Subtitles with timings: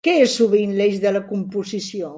[0.07, 2.09] Què és sovint l'eix de la composició?